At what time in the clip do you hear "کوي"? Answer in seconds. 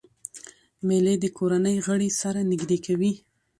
2.85-3.11